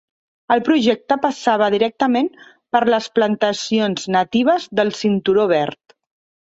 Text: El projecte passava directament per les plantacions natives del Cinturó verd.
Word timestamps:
El 0.53 0.61
projecte 0.69 1.17
passava 1.25 1.67
directament 1.75 2.31
per 2.77 2.83
les 2.95 3.11
plantacions 3.19 4.11
natives 4.19 4.69
del 4.81 4.95
Cinturó 5.05 5.49
verd. 5.59 6.01